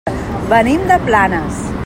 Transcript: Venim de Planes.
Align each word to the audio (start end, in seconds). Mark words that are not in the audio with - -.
Venim 0.53 0.87
de 0.93 0.97
Planes. 1.11 1.63